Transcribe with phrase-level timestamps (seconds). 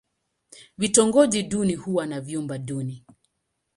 [0.77, 3.05] Vitongoji duni huwa na vyumba duni.